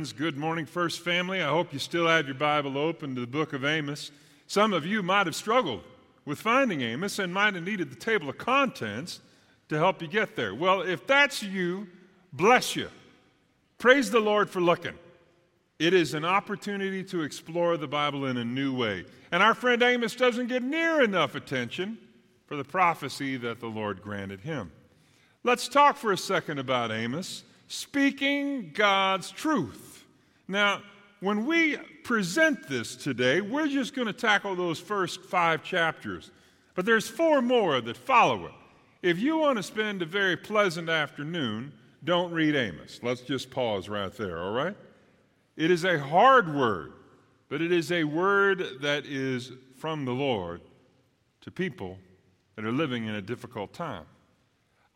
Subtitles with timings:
[0.00, 0.12] friends.
[0.14, 1.42] Good morning, First Family.
[1.42, 4.10] I hope you still have your Bible open to the book of Amos.
[4.46, 5.82] Some of you might have struggled
[6.24, 9.20] with finding Amos and might have needed the table of contents
[9.68, 10.54] to help you get there.
[10.54, 11.86] Well, if that's you,
[12.32, 12.88] bless you.
[13.76, 14.94] Praise the Lord for looking.
[15.78, 19.04] It is an opportunity to explore the Bible in a new way.
[19.30, 21.98] And our friend Amos doesn't get near enough attention
[22.46, 24.72] for the prophecy that the Lord granted him.
[25.44, 29.89] Let's talk for a second about Amos speaking God's truth.
[30.50, 30.82] Now,
[31.20, 36.32] when we present this today, we're just going to tackle those first five chapters.
[36.74, 38.52] But there's four more that follow it.
[39.00, 42.98] If you want to spend a very pleasant afternoon, don't read Amos.
[43.00, 44.76] Let's just pause right there, all right?
[45.56, 46.94] It is a hard word,
[47.48, 50.62] but it is a word that is from the Lord
[51.42, 51.96] to people
[52.56, 54.04] that are living in a difficult time.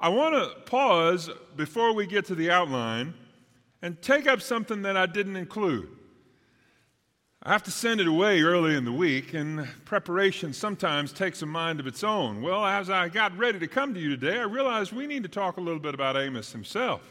[0.00, 3.14] I want to pause before we get to the outline
[3.84, 5.90] and take up something that I didn't include.
[7.42, 11.46] I have to send it away early in the week, and preparation sometimes takes a
[11.46, 12.40] mind of its own.
[12.40, 15.28] Well, as I got ready to come to you today, I realized we need to
[15.28, 17.02] talk a little bit about Amos himself.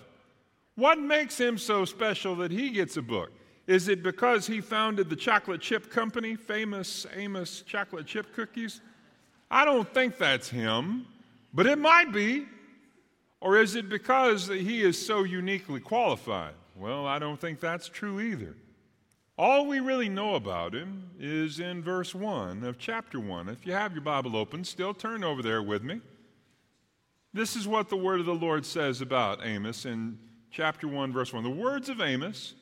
[0.73, 3.29] What makes him so special that he gets a book?
[3.67, 8.81] Is it because he founded the chocolate chip company, famous Amos chocolate chip cookies?
[9.51, 11.05] I don't think that's him,
[11.53, 12.47] but it might be.
[13.41, 16.55] Or is it because he is so uniquely qualified?
[16.75, 18.55] Well, I don't think that's true either.
[19.37, 23.49] All we really know about him is in verse 1 of chapter 1.
[23.49, 26.01] If you have your Bible open, still turn over there with me.
[27.33, 30.19] This is what the word of the Lord says about Amos in
[30.51, 31.43] chapter 1, verse 1.
[31.43, 32.53] The words of Amos,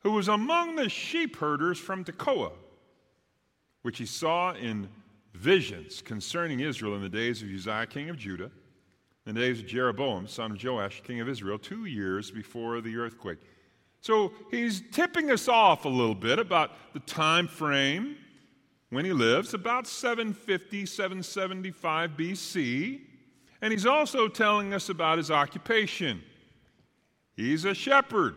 [0.00, 2.52] who was among the sheep herders from Tekoa,
[3.80, 4.88] which he saw in
[5.32, 8.50] visions concerning Israel in the days of Uzziah, king of Judah
[9.26, 12.96] in the days of Jeroboam, son of Joash, king of Israel, two years before the
[12.96, 13.38] earthquake.
[14.00, 18.16] So he's tipping us off a little bit about the time frame
[18.90, 23.00] when he lives, about 750, 775 BC.
[23.62, 26.20] And he's also telling us about his occupation.
[27.36, 28.34] He's a shepherd,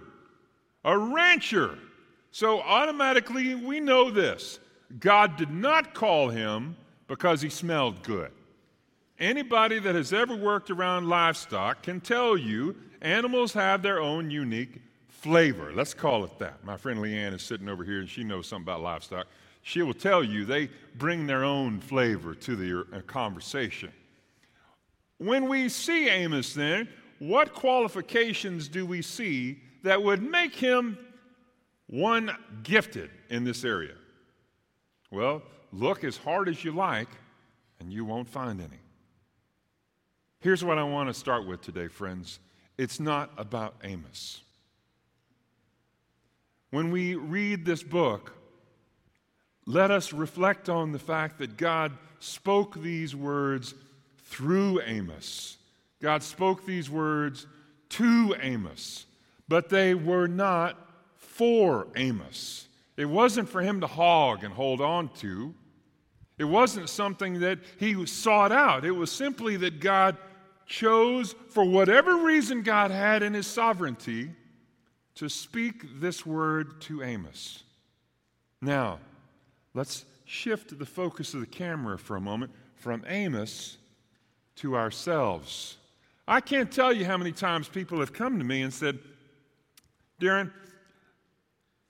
[0.83, 1.79] a rancher.
[2.31, 4.59] So automatically we know this
[4.99, 6.77] God did not call him
[7.07, 8.31] because he smelled good.
[9.19, 14.81] Anybody that has ever worked around livestock can tell you animals have their own unique
[15.07, 15.71] flavor.
[15.73, 16.63] Let's call it that.
[16.65, 19.27] My friend Leanne is sitting over here and she knows something about livestock.
[19.61, 23.91] She will tell you they bring their own flavor to the uh, conversation.
[25.17, 26.89] When we see Amos, then,
[27.19, 30.97] what qualifications do we see that would make him
[31.87, 33.95] one gifted in this area?
[35.09, 37.07] Well, look as hard as you like,
[37.79, 38.79] and you won't find any.
[40.45, 42.37] Here's what I want to start with today, friends
[42.77, 44.43] it's not about Amos.
[46.69, 48.31] When we read this book,
[49.65, 53.73] let us reflect on the fact that God spoke these words
[54.25, 55.57] through Amos.
[55.99, 57.47] God spoke these words
[57.89, 59.07] to Amos,
[59.47, 60.77] but they were not
[61.17, 62.67] for Amos.
[62.97, 65.55] It wasn't for him to hog and hold on to.
[66.37, 68.85] It wasn't something that he sought out.
[68.85, 70.17] It was simply that God
[70.65, 74.31] chose, for whatever reason God had in his sovereignty,
[75.15, 77.63] to speak this word to Amos.
[78.61, 78.99] Now,
[79.73, 83.77] let's shift the focus of the camera for a moment from Amos
[84.57, 85.77] to ourselves.
[86.27, 88.99] I can't tell you how many times people have come to me and said,
[90.19, 90.51] Darin,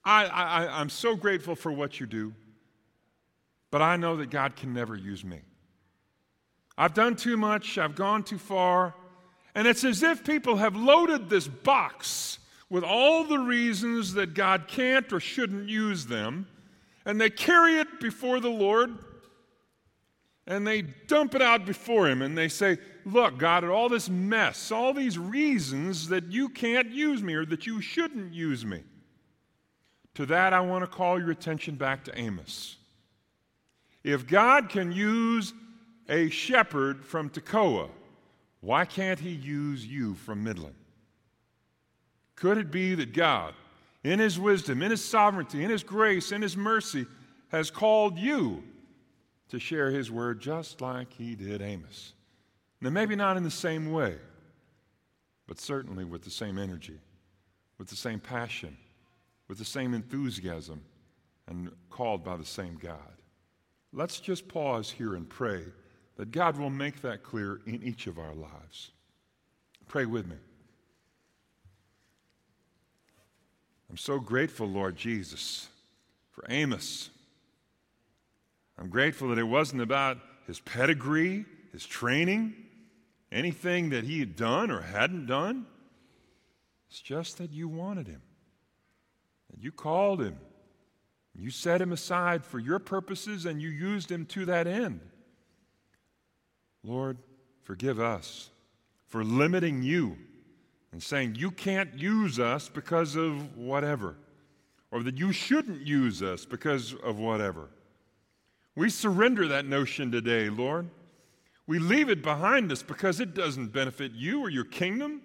[0.03, 2.33] I, I, I'm so grateful for what you do,
[3.71, 5.41] but I know that God can never use me.
[6.77, 8.93] I've done too much, I've gone too far.
[9.53, 14.67] And it's as if people have loaded this box with all the reasons that God
[14.67, 16.47] can't or shouldn't use them,
[17.05, 18.97] and they carry it before the Lord,
[20.47, 24.09] and they dump it out before Him, and they say, Look, God, at all this
[24.09, 28.81] mess, all these reasons that you can't use me or that you shouldn't use me.
[30.15, 32.77] To that, I want to call your attention back to Amos.
[34.03, 35.53] If God can use
[36.09, 37.89] a shepherd from Tekoa,
[38.61, 40.75] why can't he use you from Midland?
[42.35, 43.53] Could it be that God,
[44.03, 47.05] in his wisdom, in his sovereignty, in his grace, in his mercy,
[47.49, 48.63] has called you
[49.49, 52.13] to share his word just like he did Amos?
[52.81, 54.15] Now, maybe not in the same way,
[55.47, 56.99] but certainly with the same energy,
[57.77, 58.75] with the same passion,
[59.47, 60.83] with the same enthusiasm,
[61.47, 62.97] and called by the same God.
[63.93, 65.63] Let's just pause here and pray
[66.17, 68.91] that God will make that clear in each of our lives.
[69.87, 70.37] Pray with me.
[73.89, 75.67] I'm so grateful, Lord Jesus,
[76.31, 77.09] for Amos.
[78.77, 80.17] I'm grateful that it wasn't about
[80.47, 82.53] his pedigree, his training,
[83.31, 85.65] anything that he had done or hadn't done.
[86.89, 88.21] It's just that you wanted him,
[89.51, 90.37] that you called him,
[91.37, 95.01] you set him aside for your purposes, and you used him to that end.
[96.85, 97.17] Lord,
[97.63, 98.49] forgive us
[99.07, 100.17] for limiting you
[100.91, 104.15] and saying you can't use us because of whatever,
[104.91, 107.69] or that you shouldn't use us because of whatever.
[108.75, 110.89] We surrender that notion today, Lord.
[111.67, 115.21] We leave it behind us because it doesn't benefit you or your kingdom,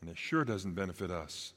[0.00, 1.54] and it sure doesn't benefit us.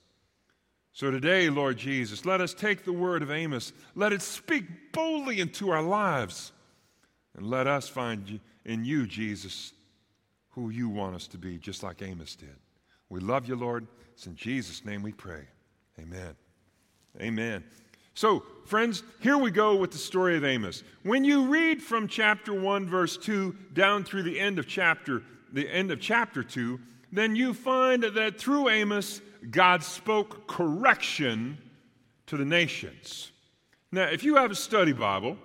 [0.94, 5.42] So today, Lord Jesus, let us take the word of Amos, let it speak boldly
[5.42, 6.54] into our lives,
[7.36, 9.74] and let us find in you, Jesus,
[10.50, 12.56] who you want us to be, just like Amos did.
[13.10, 13.88] We love you, Lord.
[14.14, 15.48] It's in Jesus' name we pray.
[16.00, 16.36] Amen.
[17.20, 17.64] Amen.
[18.14, 20.84] So, friends, here we go with the story of Amos.
[21.04, 25.24] When you read from chapter 1 verse 2 down through the end of chapter
[25.54, 26.80] the end of chapter 2,
[27.12, 31.58] then you find that through Amos God spoke correction
[32.26, 33.32] to the nations.
[33.92, 35.38] Now, if you have a study Bible,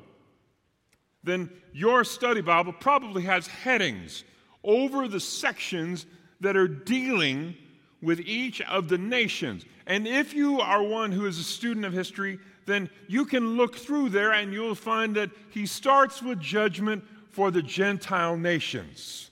[1.24, 4.24] then your study Bible probably has headings
[4.64, 6.06] over the sections
[6.40, 7.54] that are dealing
[8.00, 9.64] with each of the nations.
[9.86, 13.76] And if you are one who is a student of history, then you can look
[13.76, 19.30] through there and you'll find that he starts with judgment for the Gentile nations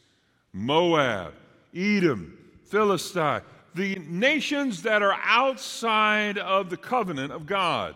[0.53, 1.35] Moab,
[1.75, 3.43] Edom, Philistine,
[3.75, 7.95] the nations that are outside of the covenant of God.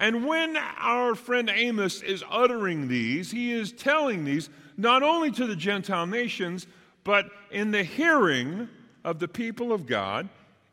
[0.00, 4.48] And when our friend Amos is uttering these, he is telling these
[4.78, 6.66] not only to the Gentile nations,
[7.04, 8.66] but in the hearing
[9.04, 10.28] of the people of God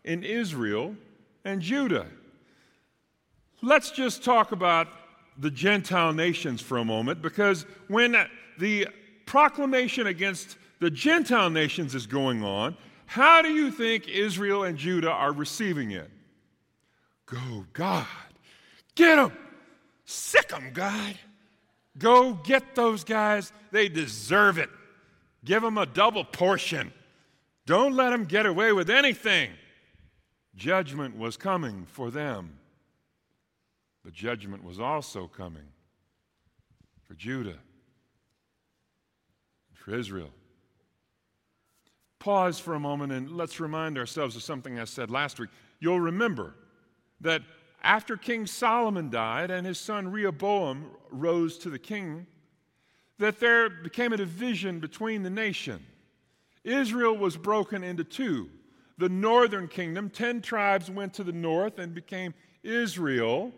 [0.05, 0.95] in Israel
[1.43, 2.07] and Judah.
[3.61, 4.87] Let's just talk about
[5.37, 8.15] the Gentile nations for a moment, because when
[8.57, 8.87] the
[9.25, 12.77] proclamation against the Gentile nations is going on,
[13.07, 16.09] how do you think Israel and Judah are receiving it?
[17.25, 18.05] Go, God.
[18.97, 19.31] Get them.
[20.05, 21.15] Sic them, God.
[21.97, 23.53] Go get those guys.
[23.71, 24.69] They deserve it.
[25.45, 26.91] Give them a double portion.
[27.67, 29.51] Don't let them get away with anything.
[30.55, 32.57] Judgment was coming for them,
[34.03, 35.67] but judgment was also coming
[37.05, 37.59] for Judah,
[39.73, 40.31] for Israel.
[42.17, 45.49] Pause for a moment and let's remind ourselves of something I said last week.
[45.79, 46.55] You'll remember
[47.21, 47.43] that
[47.83, 52.27] after King Solomon died and his son Rehoboam rose to the king,
[53.19, 55.85] that there became a division between the nation.
[56.63, 58.49] Israel was broken into two.
[58.97, 62.33] The northern kingdom, 10 tribes went to the north and became
[62.63, 63.51] Israel.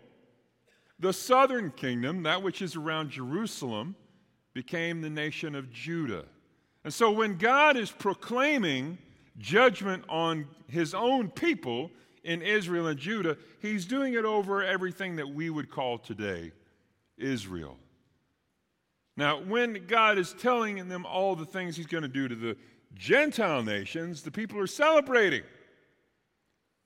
[0.98, 3.96] The southern kingdom, that which is around Jerusalem,
[4.52, 6.24] became the nation of Judah.
[6.84, 8.98] And so when God is proclaiming
[9.38, 11.90] judgment on his own people
[12.24, 16.52] in Israel and Judah, he's doing it over everything that we would call today
[17.16, 17.76] Israel.
[19.16, 22.56] Now, when God is telling them all the things he's going to do to the
[22.94, 25.42] Gentile nations, the people are celebrating.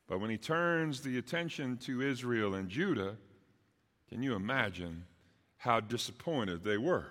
[0.08, 3.16] But when he turns the attention to Israel and Judah,
[4.08, 5.04] can you imagine
[5.56, 7.06] how disappointed they were?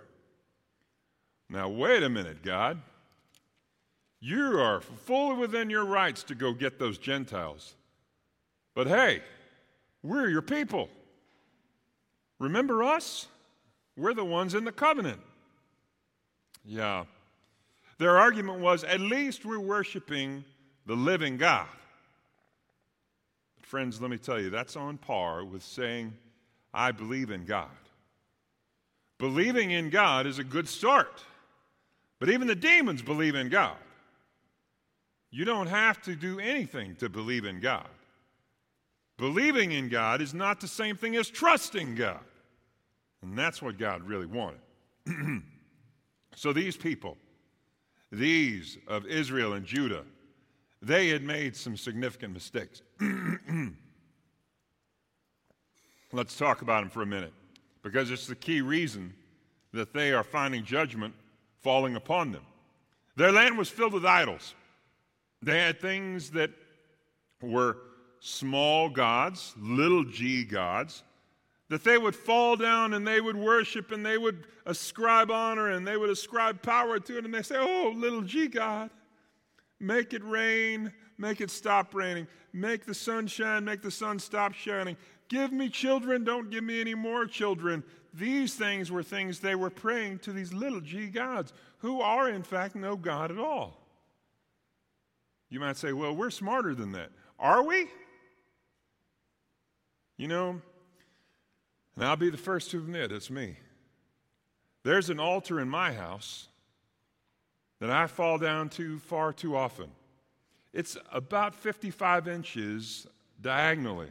[1.50, 2.82] Now, wait a minute, God.
[4.20, 7.76] You are fully within your rights to go get those Gentiles.
[8.76, 9.22] But hey,
[10.02, 10.90] we're your people.
[12.40, 13.28] Remember us?
[13.96, 15.22] We're the ones in the covenant.
[16.66, 17.06] Yeah.
[18.00, 20.44] Their argument was at least we're worshiping
[20.86, 21.68] the living God.
[23.56, 26.14] But friends, let me tell you, that's on par with saying,
[26.74, 27.70] I believe in God.
[29.20, 31.24] Believing in God is a good start.
[32.20, 33.78] But even the demons believe in God.
[35.30, 37.88] You don't have to do anything to believe in God.
[39.24, 42.20] Believing in God is not the same thing as trusting God.
[43.22, 44.60] And that's what God really wanted.
[46.36, 47.16] so these people,
[48.12, 50.04] these of Israel and Judah,
[50.82, 52.82] they had made some significant mistakes.
[56.12, 57.32] Let's talk about them for a minute
[57.82, 59.14] because it's the key reason
[59.72, 61.14] that they are finding judgment
[61.62, 62.44] falling upon them.
[63.16, 64.54] Their land was filled with idols.
[65.42, 66.50] They had things that
[67.42, 67.78] were
[68.26, 71.04] small gods, little g gods,
[71.68, 75.86] that they would fall down and they would worship and they would ascribe honor and
[75.86, 78.90] they would ascribe power to it and they say, Oh, little g God,
[79.82, 82.28] make it rain, make it stop raining.
[82.54, 84.96] Make the sun shine, make the sun stop shining.
[85.28, 87.84] Give me children, don't give me any more children.
[88.14, 92.44] These things were things they were praying to these little g gods, who are in
[92.44, 93.82] fact no God at all.
[95.50, 97.10] You might say, well, we're smarter than that.
[97.38, 97.88] Are we?
[100.18, 100.62] You know,
[101.96, 103.58] and I'll be the first to admit it's me.
[104.84, 106.48] There's an altar in my house
[107.80, 109.90] that I fall down to far too often.
[110.74, 113.08] It's about 55 inches
[113.42, 114.10] diagonally,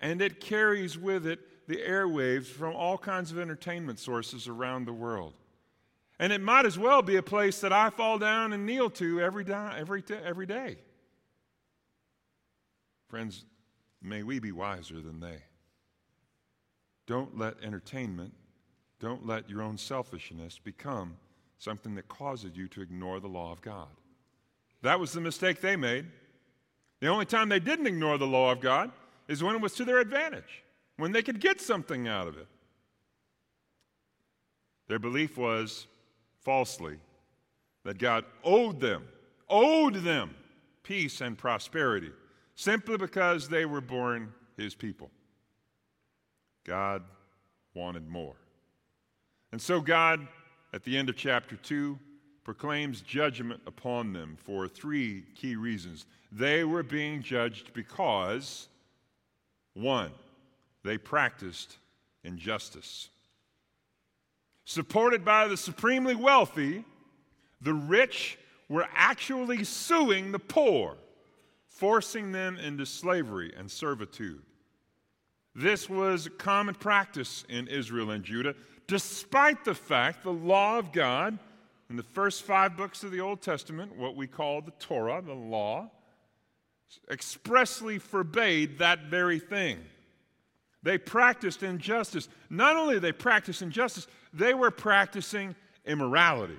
[0.00, 4.92] and it carries with it the airwaves from all kinds of entertainment sources around the
[4.92, 5.34] world.
[6.18, 9.20] And it might as well be a place that I fall down and kneel to
[9.20, 10.76] every, di- every, t- every day.
[13.08, 13.44] Friends,
[14.02, 15.42] may we be wiser than they.
[17.06, 18.32] Don't let entertainment,
[19.00, 21.16] don't let your own selfishness become
[21.58, 23.88] something that causes you to ignore the law of God.
[24.82, 26.06] That was the mistake they made.
[27.00, 28.92] The only time they didn't ignore the law of God
[29.28, 30.62] is when it was to their advantage,
[30.96, 32.46] when they could get something out of it.
[34.88, 35.86] Their belief was
[36.42, 36.98] falsely
[37.84, 39.06] that God owed them,
[39.48, 40.34] owed them
[40.82, 42.10] peace and prosperity
[42.54, 45.10] simply because they were born his people.
[46.64, 47.02] God
[47.74, 48.34] wanted more.
[49.52, 50.26] And so God
[50.72, 51.98] at the end of chapter 2,
[52.44, 56.06] proclaims judgment upon them for three key reasons.
[56.32, 58.68] They were being judged because,
[59.74, 60.12] one,
[60.84, 61.76] they practiced
[62.24, 63.08] injustice.
[64.64, 66.84] Supported by the supremely wealthy,
[67.60, 68.38] the rich
[68.68, 70.96] were actually suing the poor,
[71.80, 74.42] forcing them into slavery and servitude.
[75.54, 78.54] This was common practice in Israel and Judah
[78.86, 81.38] despite the fact the law of God
[81.88, 85.32] in the first five books of the Old Testament, what we call the Torah, the
[85.32, 85.90] law,
[87.10, 89.78] expressly forbade that very thing.
[90.82, 92.28] They practiced injustice.
[92.50, 95.54] Not only they practiced injustice, they were practicing
[95.86, 96.58] immorality.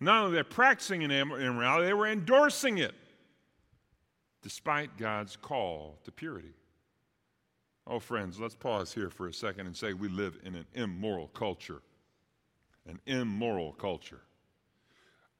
[0.00, 2.94] Not only they're practicing immorality, they were endorsing it,
[4.42, 6.54] despite God's call to purity.
[7.86, 11.28] Oh, friends, let's pause here for a second and say we live in an immoral
[11.28, 11.82] culture.
[12.86, 14.20] An immoral culture.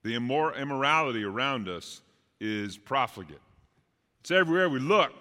[0.03, 2.03] The immor- immorality around us
[2.41, 3.41] is profligate.
[4.21, 5.13] It's everywhere we look.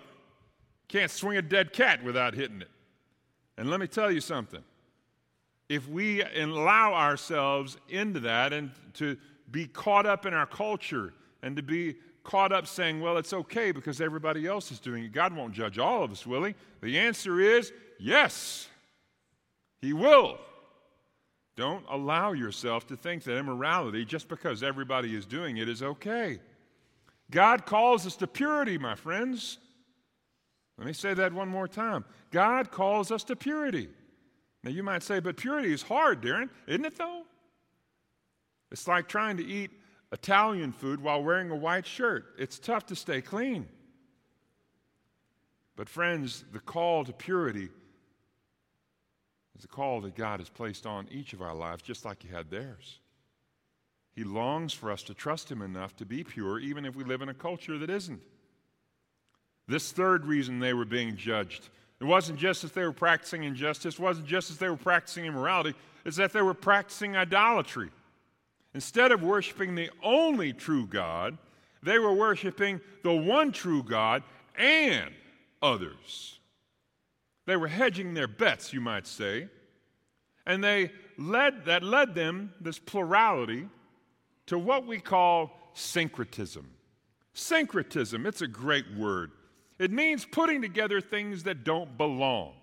[0.88, 2.69] Can't swing a dead cat without hitting it.
[3.57, 4.63] And let me tell you something.
[5.69, 9.17] If we allow ourselves into that and to
[9.51, 13.72] be caught up in our culture and to be caught up saying, well, it's okay
[13.72, 15.12] because everybody else is doing it.
[15.12, 16.56] God won't judge all of us, will He?
[16.82, 18.68] The answer is yes,
[19.82, 20.38] He will.
[21.56, 26.40] Don't allow yourself to think that immorality, just because everybody is doing it, is okay.
[27.30, 29.58] God calls us to purity, my friends.
[30.78, 32.06] Let me say that one more time.
[32.32, 33.90] God calls us to purity.
[34.63, 36.50] Now, you might say, but purity is hard, Darin.
[36.68, 37.24] Isn't it, though?
[38.72, 39.72] It's like trying to eat
[40.12, 42.25] Italian food while wearing a white shirt.
[42.38, 43.68] It's tough to stay clean.
[45.75, 47.70] But, friends, the call to purity
[49.58, 52.30] is a call that God has placed on each of our lives, just like He
[52.30, 53.00] had theirs.
[54.13, 57.22] He longs for us to trust Him enough to be pure, even if we live
[57.22, 58.22] in a culture that isn't.
[59.68, 61.70] This third reason they were being judged.
[62.01, 65.25] It wasn't just that they were practicing injustice, it wasn't just that they were practicing
[65.25, 67.89] immorality, it's that they were practicing idolatry.
[68.74, 71.38] Instead of worshiping the only true God,
[71.84, 74.24] they were worshiping the one true God
[74.58, 75.12] and
[75.62, 76.40] others.
[77.46, 79.48] They were hedging their bets, you might say.
[80.46, 83.68] And they led, that led them, this plurality,
[84.48, 86.70] to what we call syncretism.
[87.34, 89.32] Syncretism, it's a great word.
[89.80, 92.54] It means putting together things that don't belong.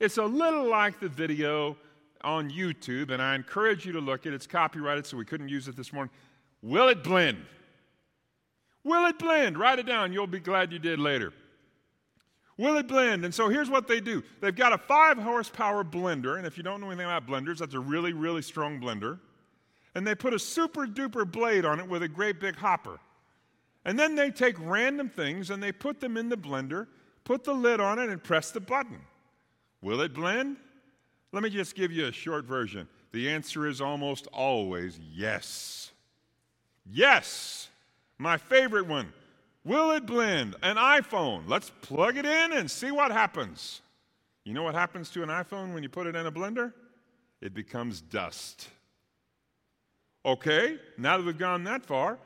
[0.00, 1.76] It's a little like the video
[2.24, 4.36] on YouTube, and I encourage you to look at it.
[4.36, 6.12] It's copyrighted, so we couldn't use it this morning.
[6.62, 7.38] Will it blend?
[8.82, 9.58] Will it blend?
[9.58, 10.12] Write it down.
[10.12, 11.32] You'll be glad you did later.
[12.56, 13.24] Will it blend?
[13.24, 16.62] And so here's what they do they've got a five horsepower blender, and if you
[16.62, 19.18] don't know anything about blenders, that's a really, really strong blender.
[19.94, 22.98] And they put a super duper blade on it with a great big hopper.
[23.84, 26.88] And then they take random things and they put them in the blender,
[27.22, 28.98] put the lid on it, and press the button.
[29.82, 30.56] Will it blend?
[31.34, 32.86] Let me just give you a short version.
[33.10, 35.90] The answer is almost always yes.
[36.88, 37.68] Yes.
[38.18, 39.12] My favorite one.
[39.64, 40.54] Will it blend?
[40.62, 41.48] An iPhone.
[41.48, 43.80] Let's plug it in and see what happens.
[44.44, 46.72] You know what happens to an iPhone when you put it in a blender?
[47.40, 48.68] It becomes dust.
[50.24, 52.16] Okay, now that we've gone that far,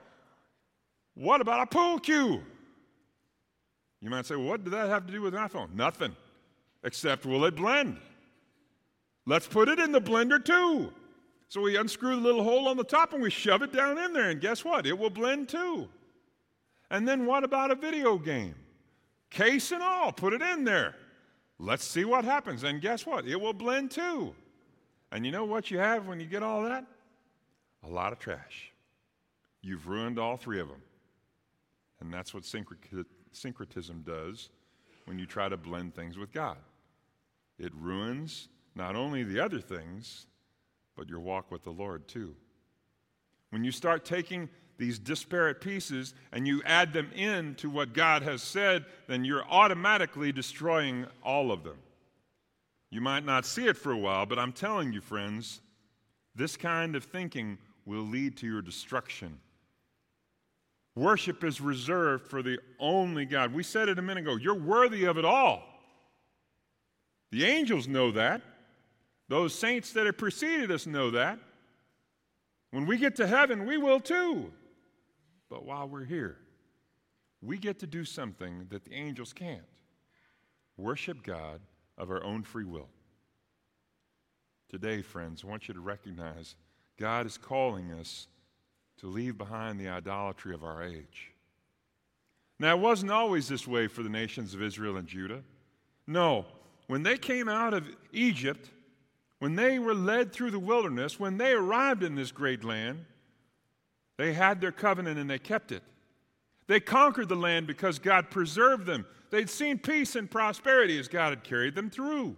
[1.15, 2.43] What about a pool cue?
[4.03, 5.75] You might say, well, what did that have to do with an iPhone?
[5.75, 6.15] Nothing,
[6.85, 7.97] except will it blend?
[9.29, 10.91] Let's put it in the blender too.
[11.49, 14.15] So we unscrew the little hole on the top and we shove it down in
[14.15, 14.87] there, and guess what?
[14.87, 15.87] It will blend too.
[16.91, 18.55] And then what about a video game?
[19.29, 20.95] Case and all, put it in there.
[21.59, 22.65] Let's see what happens.
[22.65, 23.27] And guess what?
[23.27, 24.35] It will blend too.
[25.13, 26.87] And you know what you have when you get all that?
[27.85, 28.73] A lot of trash.
[29.61, 30.81] You've ruined all three of them.
[32.01, 34.49] And that's what syncretism does
[35.05, 36.57] when you try to blend things with God.
[37.59, 40.27] It ruins not only the other things,
[40.97, 42.35] but your walk with the Lord too.
[43.51, 48.23] When you start taking these disparate pieces and you add them in to what God
[48.23, 51.79] has said, then you're automatically destroying all of them.
[52.91, 55.61] You might not see it for a while, but I'm telling you, friends,
[56.35, 59.41] this kind of thinking will lead to your destruction.
[60.95, 63.53] Worship is reserved for the only God.
[63.53, 64.37] We said it a minute ago.
[64.37, 65.63] You're worthy of it all.
[67.31, 68.43] The angels know that.
[69.29, 71.39] Those saints that have preceded us know that.
[72.71, 74.53] When we get to heaven, we will too.
[75.49, 76.37] But while we're here,
[77.41, 79.63] we get to do something that the angels can't
[80.77, 81.61] worship God
[81.97, 82.89] of our own free will.
[84.69, 86.55] Today, friends, I want you to recognize
[86.99, 88.29] God is calling us
[88.99, 91.33] to leave behind the idolatry of our age.
[92.59, 95.43] Now, it wasn't always this way for the nations of Israel and Judah.
[96.07, 96.45] No,
[96.87, 98.71] when they came out of Egypt,
[99.39, 103.05] when they were led through the wilderness, when they arrived in this great land,
[104.17, 105.83] they had their covenant and they kept it.
[106.67, 109.07] They conquered the land because God preserved them.
[109.31, 112.37] They'd seen peace and prosperity as God had carried them through.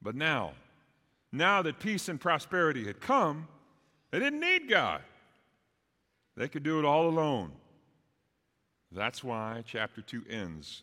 [0.00, 0.52] But now,
[1.32, 3.48] now that peace and prosperity had come,
[4.10, 5.02] they didn't need God.
[6.36, 7.50] They could do it all alone.
[8.92, 10.82] That's why chapter 2 ends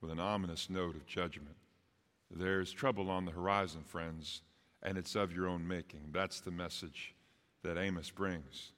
[0.00, 1.56] with an ominous note of judgment.
[2.30, 4.42] There's trouble on the horizon, friends,
[4.82, 6.10] and it's of your own making.
[6.12, 7.14] That's the message
[7.62, 8.72] that Amos brings.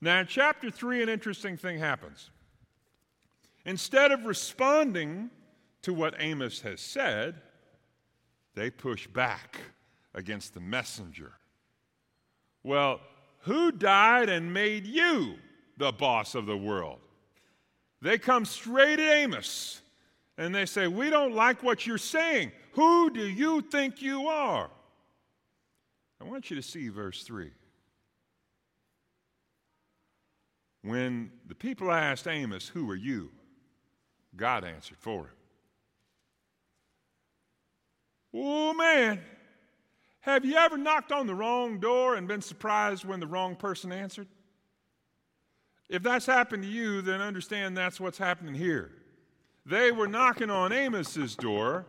[0.00, 2.30] Now, in chapter 3, an interesting thing happens.
[3.64, 5.30] Instead of responding
[5.82, 7.36] to what Amos has said,
[8.54, 9.58] they push back
[10.14, 11.32] against the messenger.
[12.62, 13.00] Well,
[13.40, 15.36] who died and made you
[15.76, 16.98] the boss of the world?
[18.02, 19.80] They come straight at Amos
[20.36, 22.52] and they say, We don't like what you're saying.
[22.78, 24.70] Who do you think you are?
[26.20, 27.50] I want you to see verse 3.
[30.82, 33.32] When the people asked Amos, Who are you?
[34.36, 35.34] God answered for him.
[38.32, 39.22] Oh, man.
[40.20, 43.90] Have you ever knocked on the wrong door and been surprised when the wrong person
[43.90, 44.28] answered?
[45.88, 48.92] If that's happened to you, then understand that's what's happening here.
[49.66, 51.84] They were knocking on Amos's door,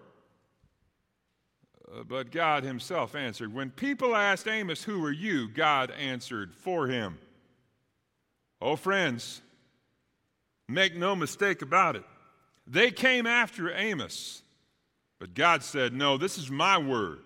[1.91, 3.53] Uh, but God himself answered.
[3.53, 5.47] When people asked Amos, Who are you?
[5.47, 7.17] God answered for him.
[8.61, 9.41] Oh, friends,
[10.67, 12.03] make no mistake about it.
[12.67, 14.43] They came after Amos,
[15.17, 17.19] but God said, No, this is my word.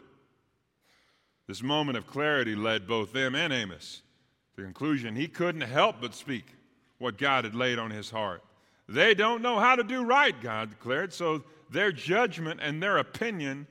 [1.48, 4.02] This moment of clarity led both them and Amos
[4.56, 6.46] to the conclusion he couldn't help but speak
[7.00, 8.44] what God had laid on his heart.
[8.88, 13.68] They don't know how to do right, God declared, so their judgment and their opinion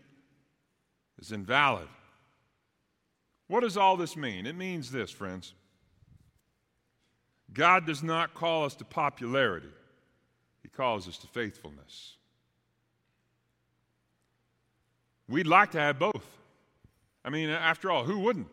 [1.22, 1.86] is invalid.
[3.46, 4.44] What does all this mean?
[4.44, 5.54] It means this, friends.
[7.52, 9.68] God does not call us to popularity,
[10.62, 12.16] He calls us to faithfulness.
[15.28, 16.26] We'd like to have both.
[17.24, 18.48] I mean, after all, who wouldn't?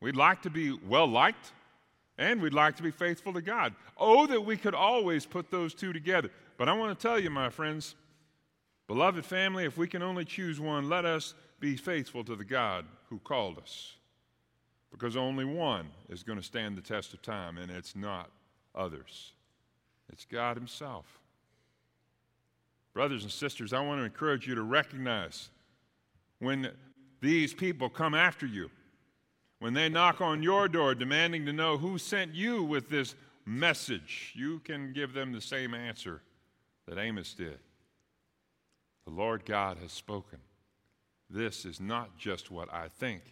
[0.00, 1.52] We'd like to be well liked,
[2.18, 3.72] and we'd like to be faithful to God.
[3.96, 6.30] Oh, that we could always put those two together.
[6.56, 7.94] But I want to tell you, my friends,
[8.88, 12.84] beloved family, if we can only choose one, let us be faithful to the God
[13.08, 13.94] who called us
[14.90, 18.30] because only one is going to stand the test of time, and it's not
[18.74, 19.32] others.
[20.12, 21.04] It's God Himself.
[22.94, 25.50] Brothers and sisters, I want to encourage you to recognize
[26.38, 26.70] when
[27.20, 28.70] these people come after you,
[29.58, 34.32] when they knock on your door demanding to know who sent you with this message,
[34.34, 36.22] you can give them the same answer
[36.86, 37.58] that Amos did.
[39.08, 40.38] The Lord God has spoken.
[41.30, 43.22] This is not just what I think,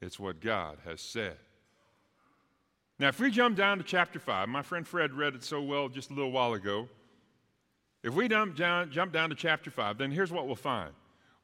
[0.00, 1.36] it's what God has said.
[2.98, 5.88] Now, if we jump down to chapter 5, my friend Fred read it so well
[5.88, 6.88] just a little while ago.
[8.02, 10.90] If we jump down, jump down to chapter 5, then here's what we'll find.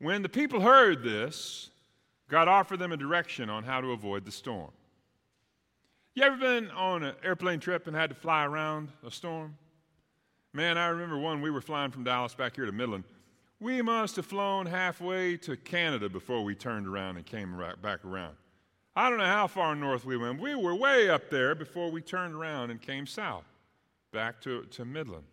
[0.01, 1.71] When the people heard this,
[2.29, 4.73] God offered them a direction on how to avoid the storm.
[6.17, 9.57] You ever been on an airplane trip and had to fly around a storm?
[10.53, 13.05] Man, I remember one we were flying from Dallas back here to Midland.
[13.61, 18.05] We must have flown halfway to Canada before we turned around and came right back
[18.07, 18.37] around.
[18.97, 20.41] I don't know how far north we went.
[20.41, 23.45] We were way up there before we turned around and came south,
[24.13, 25.25] back to, to Midland.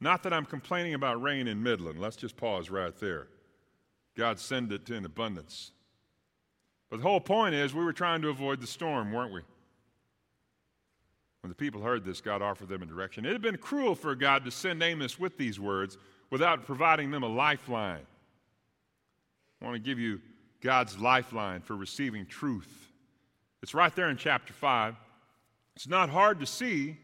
[0.00, 2.00] Not that I'm complaining about rain in Midland.
[2.00, 3.28] Let's just pause right there.
[4.16, 5.70] God send it in abundance.
[6.90, 9.40] But the whole point is we were trying to avoid the storm, weren't we?
[11.40, 13.24] When the people heard this, God offered them a direction.
[13.24, 15.96] It had been cruel for God to send Amos with these words
[16.30, 18.06] without providing them a lifeline.
[19.60, 20.20] I want to give you
[20.60, 22.92] God's lifeline for receiving truth.
[23.62, 24.94] It's right there in chapter 5.
[25.74, 26.96] It's not hard to see,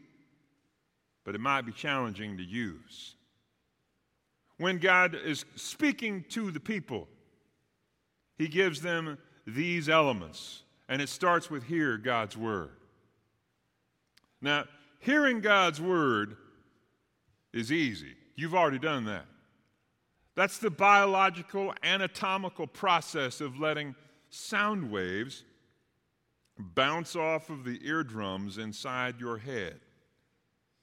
[1.23, 3.15] but it might be challenging to use.
[4.57, 7.07] When God is speaking to the people,
[8.37, 12.71] He gives them these elements, and it starts with hear God's word.
[14.41, 14.65] Now,
[14.99, 16.37] hearing God's word
[17.53, 18.15] is easy.
[18.35, 19.25] You've already done that.
[20.35, 23.95] That's the biological, anatomical process of letting
[24.29, 25.43] sound waves
[26.57, 29.79] bounce off of the eardrums inside your head.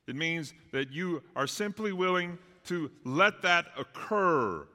[0.07, 4.67] It means that you are simply willing to let that occur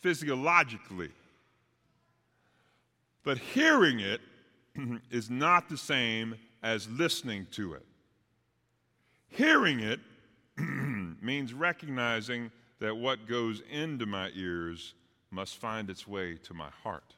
[0.00, 1.10] physiologically.
[3.22, 4.20] But hearing it
[5.10, 7.84] is not the same as listening to it.
[9.28, 10.00] Hearing it
[11.26, 14.94] means recognizing that what goes into my ears
[15.30, 17.14] must find its way to my heart.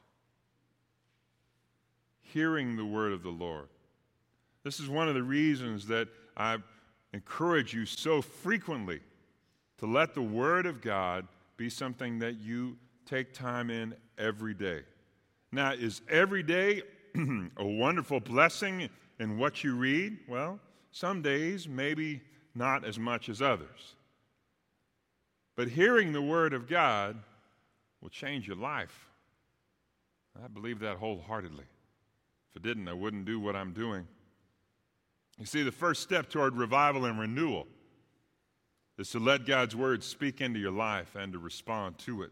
[2.21, 3.69] Hearing the word of the Lord.
[4.63, 6.57] This is one of the reasons that I
[7.13, 8.99] encourage you so frequently
[9.77, 14.81] to let the word of God be something that you take time in every day.
[15.51, 16.83] Now, is every day
[17.57, 20.17] a wonderful blessing in what you read?
[20.27, 20.59] Well,
[20.91, 22.21] some days, maybe
[22.55, 23.95] not as much as others.
[25.59, 27.17] But hearing the Word of God
[27.99, 29.09] will change your life.
[30.41, 31.65] I believe that wholeheartedly.
[32.49, 34.07] If it didn't, I wouldn't do what I'm doing.
[35.37, 37.67] You see, the first step toward revival and renewal
[38.97, 42.31] is to let God's Word speak into your life and to respond to it.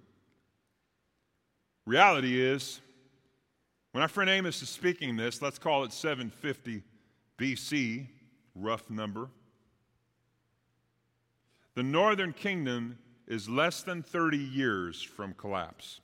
[1.85, 2.79] Reality is,
[3.91, 6.81] when our friend Amos is speaking this, let's call it 750
[7.37, 8.07] BC,
[8.55, 9.27] rough number.
[11.75, 15.99] The northern kingdom is less than 30 years from collapse.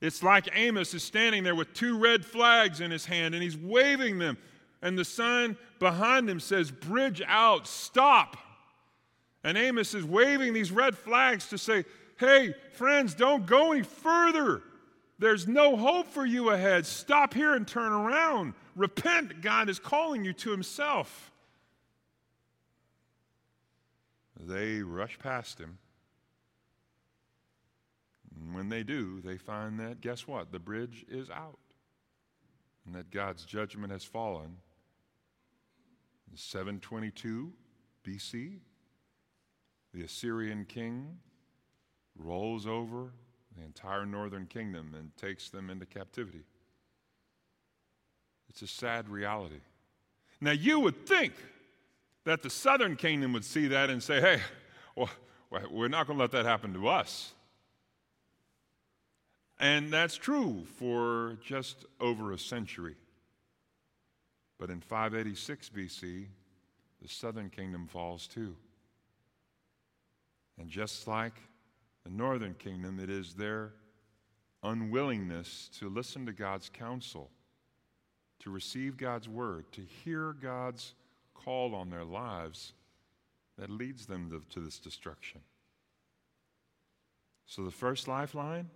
[0.00, 3.56] It's like Amos is standing there with two red flags in his hand and he's
[3.56, 4.36] waving them.
[4.82, 8.36] And the sign behind him says, Bridge out, stop.
[9.42, 11.84] And Amos is waving these red flags to say,
[12.18, 14.62] Hey, friends, don't go any further.
[15.18, 16.84] There's no hope for you ahead.
[16.84, 18.54] Stop here and turn around.
[18.74, 19.40] Repent.
[19.40, 21.30] God is calling you to Himself.
[24.46, 25.78] They rush past him.
[28.34, 30.52] And when they do, they find that, guess what?
[30.52, 31.58] The bridge is out.
[32.84, 34.58] And that God's judgment has fallen.
[36.30, 37.52] In 722
[38.06, 38.58] BC,
[39.92, 41.18] the Assyrian king
[42.16, 43.10] rolls over
[43.56, 46.44] the entire northern kingdom and takes them into captivity.
[48.48, 49.60] It's a sad reality.
[50.40, 51.34] Now, you would think
[52.26, 54.40] that the southern kingdom would see that and say, hey,
[54.96, 55.08] well,
[55.70, 57.32] we're not going to let that happen to us.
[59.60, 62.96] And that's true for just over a century.
[64.58, 66.26] But in 586 BC,
[67.00, 68.56] the southern kingdom falls too.
[70.58, 71.40] And just like
[72.02, 73.72] the northern kingdom, it is their
[74.64, 77.30] unwillingness to listen to God's counsel,
[78.40, 80.94] to receive God's word, to hear God's
[81.44, 82.72] call on their lives
[83.58, 85.40] that leads them to, to this destruction.
[87.46, 88.68] So, the first lifeline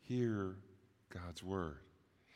[0.00, 0.56] hear
[1.12, 1.78] God's word.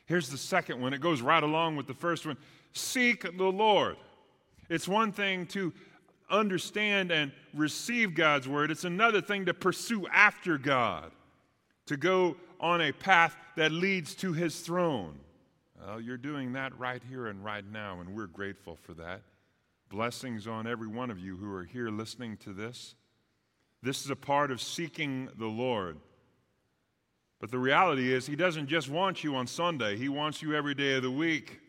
[0.05, 0.93] Here's the second one.
[0.93, 2.37] It goes right along with the first one
[2.73, 3.97] seek the Lord.
[4.69, 5.73] It's one thing to
[6.29, 11.11] understand and receive God's word, it's another thing to pursue after God,
[11.85, 15.19] to go on a path that leads to his throne.
[15.79, 19.21] Well, you're doing that right here and right now, and we're grateful for that.
[19.89, 22.95] Blessings on every one of you who are here listening to this.
[23.81, 25.97] This is a part of seeking the Lord.
[27.39, 30.73] But the reality is, He doesn't just want you on Sunday, He wants you every
[30.73, 31.59] day of the week.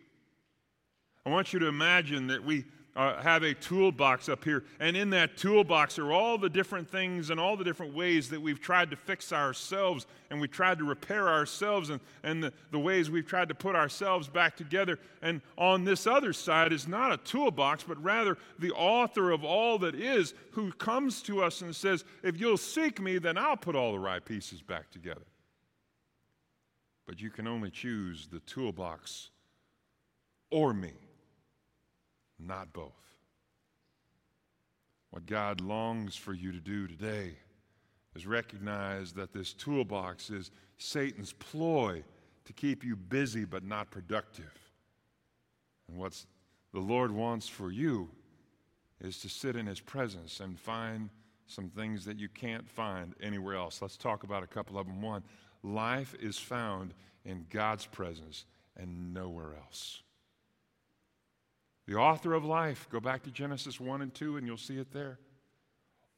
[1.26, 5.10] I want you to imagine that we uh, have a toolbox up here, and in
[5.10, 8.90] that toolbox are all the different things and all the different ways that we've tried
[8.90, 13.26] to fix ourselves and we tried to repair ourselves and, and the, the ways we've
[13.26, 14.98] tried to put ourselves back together.
[15.22, 19.78] And on this other side is not a toolbox, but rather the author of all
[19.78, 23.74] that is who comes to us and says, If you'll seek me, then I'll put
[23.74, 25.26] all the right pieces back together.
[27.06, 29.30] But you can only choose the toolbox
[30.50, 30.92] or me
[32.38, 32.92] not both.
[35.10, 37.36] What God longs for you to do today
[38.14, 42.02] is recognize that this toolbox is Satan's ploy
[42.44, 44.52] to keep you busy but not productive.
[45.88, 46.24] And what
[46.72, 48.10] the Lord wants for you
[49.00, 51.10] is to sit in His presence and find
[51.46, 53.82] some things that you can't find anywhere else.
[53.82, 55.02] Let's talk about a couple of them.
[55.02, 55.22] One,
[55.62, 56.94] life is found
[57.24, 60.02] in God's presence and nowhere else.
[61.86, 64.90] The author of life, go back to Genesis 1 and 2 and you'll see it
[64.92, 65.18] there.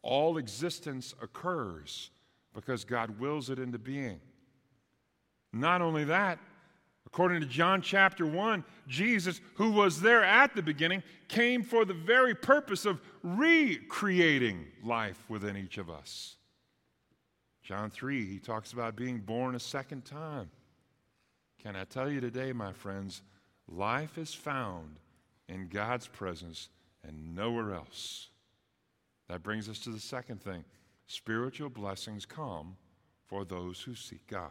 [0.02, 2.10] All existence occurs
[2.54, 4.20] because God wills it into being.
[5.52, 6.38] Not only that,
[7.06, 11.94] according to John chapter 1, Jesus, who was there at the beginning, came for the
[11.94, 16.36] very purpose of recreating life within each of us.
[17.62, 20.50] John 3, he talks about being born a second time.
[21.60, 23.22] Can I tell you today, my friends,
[23.66, 24.98] life is found
[25.48, 26.68] in God's presence
[27.06, 28.28] and nowhere else.
[29.28, 30.64] That brings us to the second thing
[31.06, 32.76] spiritual blessings come
[33.26, 34.50] for those who seek God.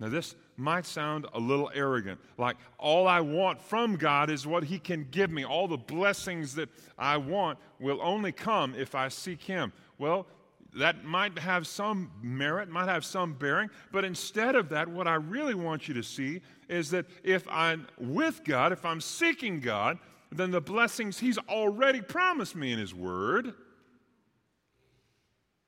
[0.00, 4.64] Now, this might sound a little arrogant, like all I want from God is what
[4.64, 5.44] He can give me.
[5.44, 9.72] All the blessings that I want will only come if I seek Him.
[9.98, 10.26] Well,
[10.74, 15.14] that might have some merit, might have some bearing, but instead of that, what I
[15.14, 19.98] really want you to see is that if I'm with God, if I'm seeking God,
[20.32, 23.54] then the blessings He's already promised me in His Word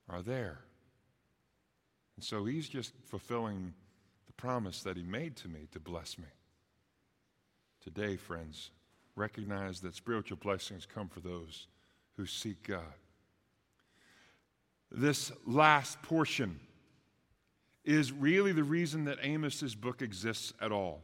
[0.09, 0.61] are there.
[2.17, 3.75] And so He's just fulfilling
[4.27, 6.25] the promise that He made to me to bless me.
[7.81, 8.71] Today, friends,
[9.15, 11.69] recognize that spiritual blessings come for those
[12.17, 12.95] who seek God
[14.97, 16.59] this last portion
[17.85, 21.03] is really the reason that Amos's book exists at all.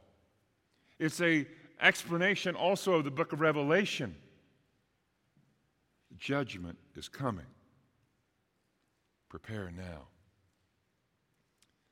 [0.98, 1.46] It's a
[1.80, 4.16] explanation also of the book of Revelation.
[6.18, 7.46] Judgment is coming.
[9.28, 10.08] Prepare now.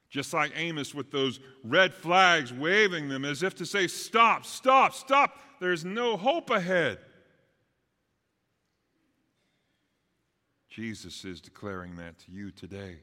[0.08, 4.94] Just like Amos with those red flags waving them as if to say, Stop, stop,
[4.94, 5.38] stop.
[5.60, 6.98] There's no hope ahead.
[10.70, 12.96] Jesus is declaring that to you today.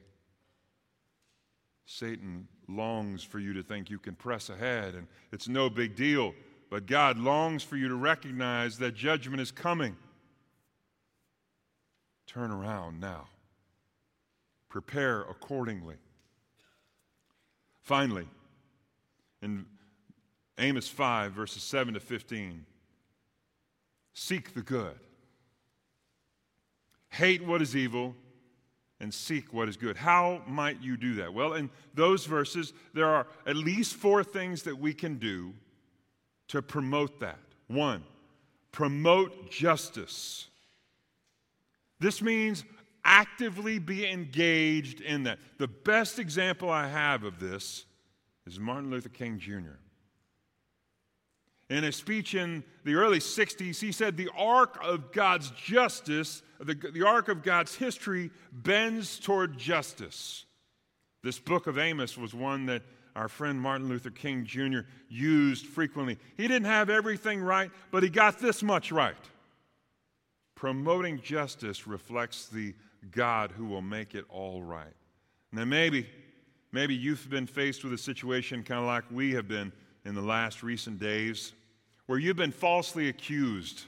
[1.84, 6.34] Satan longs for you to think you can press ahead and it's no big deal,
[6.70, 9.96] but God longs for you to recognize that judgment is coming.
[12.26, 13.28] Turn around now.
[14.68, 15.96] Prepare accordingly.
[17.82, 18.28] Finally,
[19.40, 19.64] in
[20.58, 22.66] Amos 5, verses 7 to 15,
[24.12, 24.98] seek the good.
[27.10, 28.14] Hate what is evil
[29.00, 29.96] and seek what is good.
[29.96, 31.32] How might you do that?
[31.32, 35.54] Well, in those verses, there are at least four things that we can do
[36.48, 37.38] to promote that.
[37.68, 38.02] One,
[38.72, 40.48] promote justice.
[42.00, 42.64] This means
[43.04, 45.38] actively be engaged in that.
[45.58, 47.84] The best example I have of this
[48.46, 49.78] is Martin Luther King Jr.
[51.70, 56.74] In a speech in the early 60s, he said, The arc of God's justice, the,
[56.74, 60.46] the arc of God's history bends toward justice.
[61.22, 62.82] This book of Amos was one that
[63.14, 64.80] our friend Martin Luther King Jr.
[65.08, 66.18] used frequently.
[66.36, 69.16] He didn't have everything right, but he got this much right.
[70.54, 72.74] Promoting justice reflects the
[73.10, 74.94] God who will make it all right.
[75.52, 76.08] Now, maybe,
[76.72, 79.72] maybe you've been faced with a situation kind of like we have been
[80.04, 81.52] in the last recent days
[82.08, 83.84] where you've been falsely accused,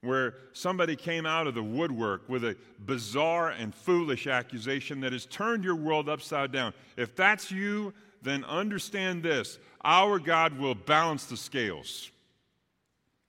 [0.00, 5.26] where somebody came out of the woodwork with a bizarre and foolish accusation that has
[5.26, 6.72] turned your world upside down.
[6.96, 7.92] If that's you,
[8.22, 12.10] then understand this our God will balance the scales,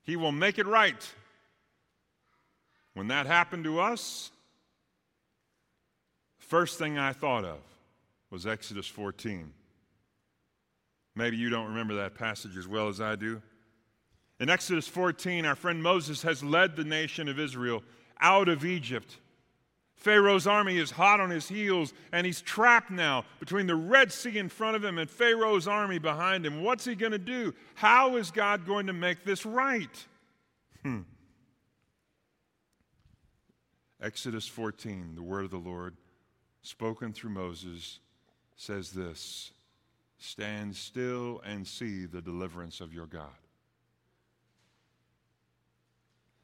[0.02, 1.14] He will make it right.
[2.94, 4.32] When that happened to us,
[6.40, 7.60] first thing I thought of
[8.30, 9.52] was Exodus 14.
[11.16, 13.42] Maybe you don't remember that passage as well as I do.
[14.42, 17.84] In Exodus 14, our friend Moses has led the nation of Israel
[18.20, 19.20] out of Egypt.
[19.94, 24.40] Pharaoh's army is hot on his heels, and he's trapped now between the Red Sea
[24.40, 26.64] in front of him and Pharaoh's army behind him.
[26.64, 27.54] What's he going to do?
[27.76, 30.06] How is God going to make this right?
[30.82, 31.02] Hmm.
[34.02, 35.96] Exodus 14, the word of the Lord,
[36.64, 38.00] spoken through Moses,
[38.56, 39.52] says this
[40.18, 43.41] Stand still and see the deliverance of your God.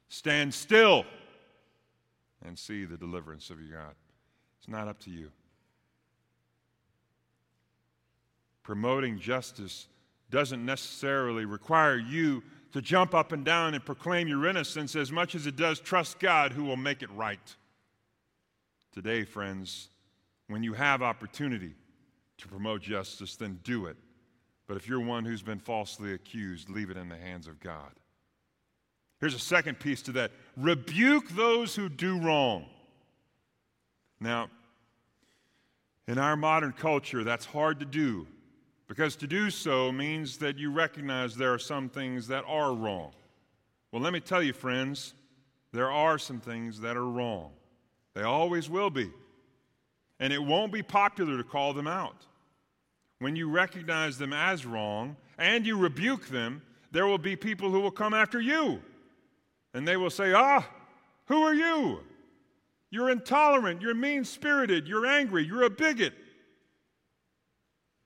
[0.08, 1.04] Stand still
[2.44, 3.94] and see the deliverance of your God.
[4.58, 5.30] It's not up to you.
[8.62, 9.86] Promoting justice
[10.30, 12.42] doesn't necessarily require you
[12.72, 16.18] to jump up and down and proclaim your innocence as much as it does trust
[16.18, 17.56] God who will make it right.
[18.92, 19.88] Today, friends,
[20.48, 21.74] when you have opportunity
[22.38, 23.96] to promote justice, then do it.
[24.66, 27.90] But if you're one who's been falsely accused, leave it in the hands of God.
[29.20, 32.66] Here's a second piece to that rebuke those who do wrong.
[34.20, 34.48] Now,
[36.06, 38.26] in our modern culture, that's hard to do
[38.88, 43.12] because to do so means that you recognize there are some things that are wrong.
[43.92, 45.14] Well, let me tell you, friends,
[45.72, 47.50] there are some things that are wrong.
[48.14, 49.10] They always will be.
[50.18, 52.24] And it won't be popular to call them out.
[53.18, 57.80] When you recognize them as wrong and you rebuke them, there will be people who
[57.80, 58.80] will come after you.
[59.74, 60.68] And they will say, Ah,
[61.26, 62.00] who are you?
[62.90, 66.14] You're intolerant, you're mean spirited, you're angry, you're a bigot.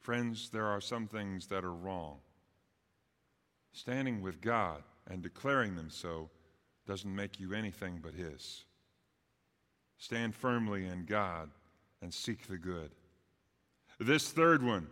[0.00, 2.16] Friends, there are some things that are wrong.
[3.72, 6.28] Standing with God and declaring them so
[6.86, 8.64] doesn't make you anything but His.
[9.98, 11.48] Stand firmly in God
[12.02, 12.90] and seek the good.
[14.00, 14.88] This third one,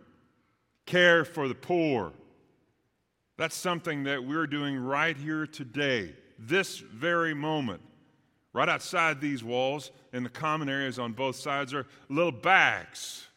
[0.85, 2.13] care for the poor.
[3.37, 7.81] That's something that we're doing right here today, this very moment.
[8.53, 13.27] Right outside these walls, in the common areas on both sides, are little bags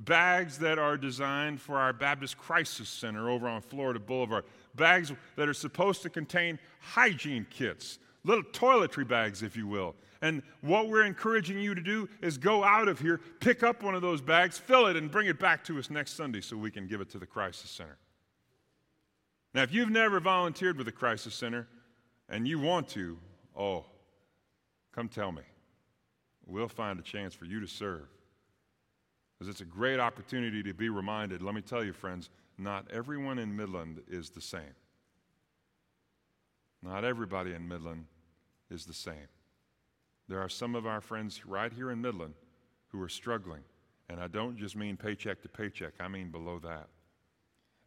[0.00, 5.48] bags that are designed for our Baptist Crisis Center over on Florida Boulevard, bags that
[5.48, 9.94] are supposed to contain hygiene kits, little toiletry bags, if you will.
[10.22, 13.94] And what we're encouraging you to do is go out of here, pick up one
[13.94, 16.70] of those bags, fill it, and bring it back to us next Sunday so we
[16.70, 17.96] can give it to the Crisis Center.
[19.54, 21.66] Now, if you've never volunteered with the Crisis Center
[22.30, 23.18] and you want to,
[23.56, 23.84] oh,
[24.94, 25.42] come tell me.
[26.46, 28.06] We'll find a chance for you to serve
[29.38, 31.42] because it's a great opportunity to be reminded.
[31.42, 34.74] Let me tell you, friends, not everyone in Midland is the same.
[36.82, 38.06] Not everybody in Midland
[38.70, 39.28] is the same.
[40.28, 42.34] There are some of our friends right here in Midland
[42.88, 43.62] who are struggling.
[44.08, 46.88] And I don't just mean paycheck to paycheck, I mean below that.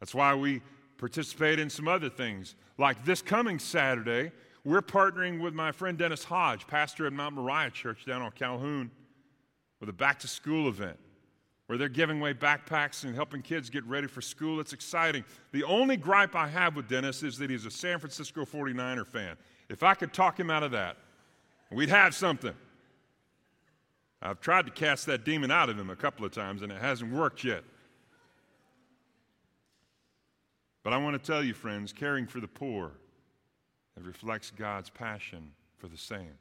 [0.00, 0.60] That's why we
[0.98, 2.54] participate in some other things.
[2.78, 4.32] Like this coming Saturday,
[4.64, 8.90] we're partnering with my friend Dennis Hodge, pastor at Mount Moriah Church down on Calhoun,
[9.80, 10.98] with a back to school event
[11.66, 14.60] where they're giving away backpacks and helping kids get ready for school.
[14.60, 15.24] It's exciting.
[15.52, 19.36] The only gripe I have with Dennis is that he's a San Francisco 49er fan.
[19.70, 20.96] If I could talk him out of that,
[21.70, 22.52] we'd have something.
[24.20, 26.80] I've tried to cast that demon out of him a couple of times and it
[26.80, 27.64] hasn't worked yet.
[30.84, 32.92] But I want to tell you, friends, caring for the poor,
[33.96, 36.34] it reflects God's passion for the same.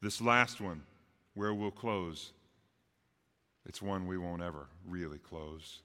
[0.00, 0.82] This last one,
[1.34, 2.32] where we'll close,
[3.66, 5.82] it's one we won't ever really close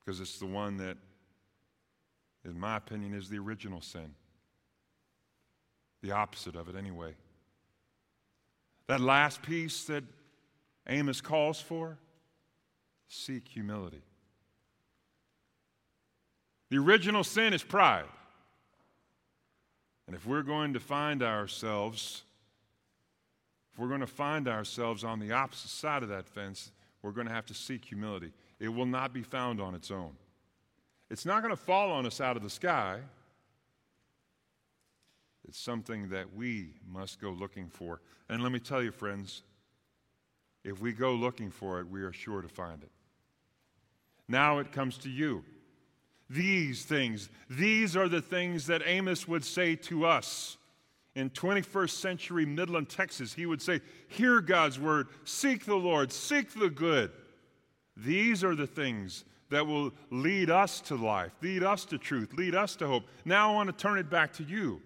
[0.00, 0.96] because it's the one that,
[2.46, 4.14] in my opinion, is the original sin.
[6.02, 7.14] The opposite of it, anyway.
[8.86, 10.04] That last piece that
[10.88, 11.98] Amos calls for
[13.08, 14.02] seek humility.
[16.74, 18.06] The original sin is pride.
[20.08, 22.24] And if we're going to find ourselves
[23.72, 27.28] if we're going to find ourselves on the opposite side of that fence, we're going
[27.28, 28.32] to have to seek humility.
[28.58, 30.16] It will not be found on its own.
[31.10, 32.98] It's not going to fall on us out of the sky.
[35.46, 38.00] It's something that we must go looking for.
[38.28, 39.42] And let me tell you, friends,
[40.64, 42.90] if we go looking for it, we are sure to find it.
[44.26, 45.44] Now it comes to you.
[46.30, 50.56] These things, these are the things that Amos would say to us
[51.14, 56.52] in 21st century Midland, Texas, he would say, Hear God's word, seek the Lord, seek
[56.54, 57.12] the good.
[57.96, 62.54] These are the things that will lead us to life, lead us to truth, lead
[62.54, 63.04] us to hope.
[63.24, 64.80] Now I want to turn it back to you.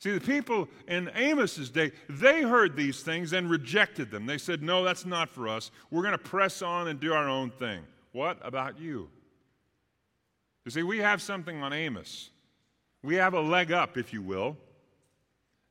[0.00, 4.26] See, the people in Amos's day, they heard these things and rejected them.
[4.26, 5.70] They said, No, that's not for us.
[5.90, 7.80] We're going to press on and do our own thing.
[8.12, 9.08] What about you?
[10.64, 12.30] You see, we have something on Amos.
[13.02, 14.56] We have a leg up, if you will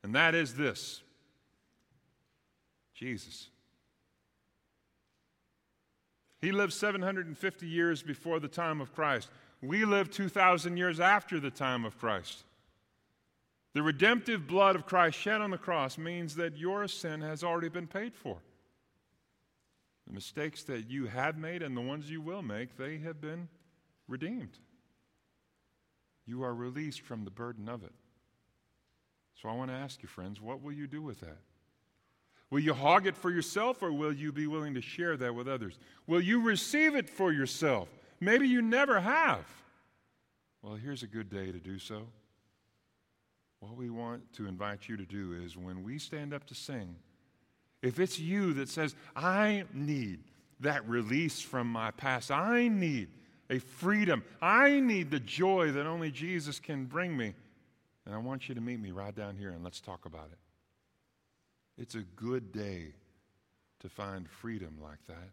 [0.04, 1.02] and that is this
[2.94, 3.50] Jesus.
[6.40, 9.30] He lived 750 years before the time of Christ.
[9.62, 12.44] We live 2,000 years after the time of Christ.
[13.74, 17.70] The redemptive blood of Christ shed on the cross means that your sin has already
[17.70, 18.40] been paid for.
[20.06, 23.48] The mistakes that you have made and the ones you will make, they have been
[24.10, 24.60] redeemed.
[26.26, 27.94] You are released from the burden of it.
[29.42, 31.38] So I want to ask you, friends, what will you do with that?
[32.50, 35.48] Will you hog it for yourself or will you be willing to share that with
[35.48, 35.80] others?
[36.06, 37.90] Will you receive it for yourself?
[38.20, 39.44] Maybe you never have.
[40.62, 42.04] Well, here's a good day to do so.
[43.60, 46.96] What we want to invite you to do is when we stand up to sing,
[47.82, 50.20] if it's you that says, I need
[50.60, 53.10] that release from my past, I need
[53.54, 57.34] a freedom, I need the joy that only Jesus can bring me,
[58.06, 60.40] And I want you to meet me right down here and let's talk about it.
[61.82, 62.94] It's a good day
[63.80, 65.30] to find freedom like that.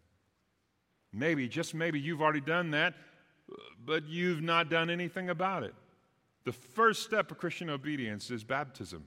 [1.12, 2.95] Maybe, just maybe, you've already done that,
[3.85, 5.75] but you've not done anything about it.
[6.45, 9.07] The first step of Christian obedience is baptism.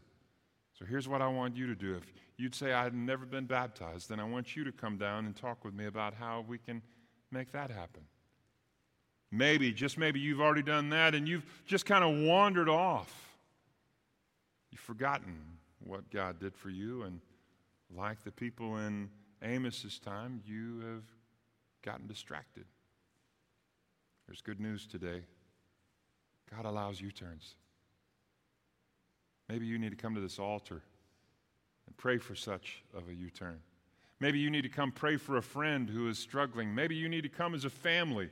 [0.78, 1.96] So here's what I want you to do.
[1.96, 2.04] If
[2.38, 5.64] you'd say, I've never been baptized, then I want you to come down and talk
[5.64, 6.82] with me about how we can
[7.32, 8.02] make that happen.
[9.36, 13.36] Maybe, just maybe, you've already done that and you've just kind of wandered off.
[14.70, 15.36] You've forgotten
[15.80, 17.20] what God did for you, and
[17.96, 19.10] like the people in
[19.42, 21.04] Amos's time, you have
[21.82, 22.66] gotten distracted.
[24.28, 25.24] There's good news today.
[26.56, 27.56] God allows U turns.
[29.50, 30.84] Maybe you need to come to this altar
[31.88, 33.60] and pray for such of a U turn.
[34.20, 36.76] Maybe you need to come pray for a friend who is struggling.
[36.76, 38.30] Maybe you need to come as a family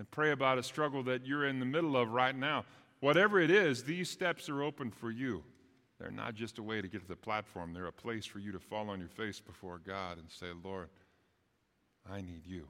[0.00, 2.64] and pray about a struggle that you're in the middle of right now.
[3.00, 5.44] Whatever it is, these steps are open for you.
[5.98, 8.50] They're not just a way to get to the platform, they're a place for you
[8.52, 10.88] to fall on your face before God and say, Lord,
[12.10, 12.66] I need you.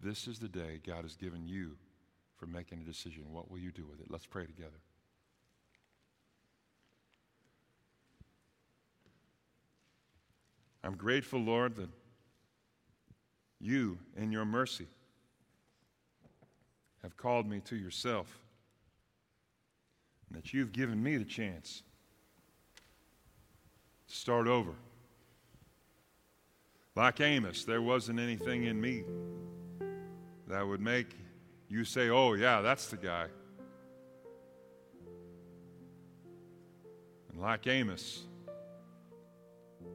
[0.00, 1.72] This is the day God has given you
[2.36, 3.24] for making a decision.
[3.32, 4.06] What will you do with it?
[4.08, 4.78] Let's pray together.
[10.84, 11.88] I'm grateful, Lord, that
[13.58, 14.86] you, in your mercy,
[17.06, 18.26] have called me to yourself
[20.28, 21.84] and that you've given me the chance
[24.08, 24.72] to start over.
[26.96, 29.04] Like Amos, there wasn't anything in me
[30.48, 31.06] that would make
[31.68, 33.28] you say, oh, yeah, that's the guy.
[37.30, 38.24] And like Amos,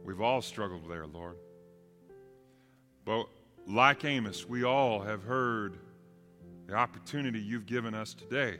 [0.05, 1.36] we've all struggled there, Lord.
[3.03, 3.26] But
[3.68, 5.78] like Amos, we all have heard
[6.72, 8.57] the opportunity you've given us today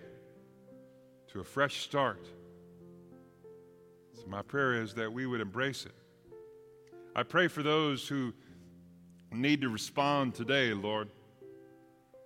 [1.32, 2.28] to a fresh start.
[4.12, 5.94] So, my prayer is that we would embrace it.
[7.16, 8.34] I pray for those who
[9.32, 11.08] need to respond today, Lord.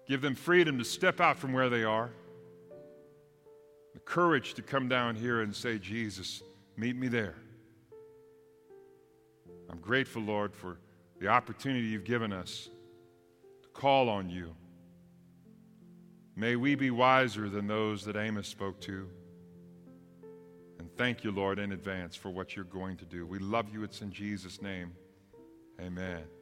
[0.07, 2.09] Give them freedom to step out from where they are,
[3.93, 6.41] the courage to come down here and say, Jesus,
[6.77, 7.35] meet me there.
[9.69, 10.79] I'm grateful, Lord, for
[11.19, 12.69] the opportunity you've given us
[13.61, 14.55] to call on you.
[16.35, 19.07] May we be wiser than those that Amos spoke to.
[20.79, 23.25] And thank you, Lord, in advance for what you're going to do.
[23.25, 23.83] We love you.
[23.83, 24.91] It's in Jesus' name.
[25.79, 26.25] Amen.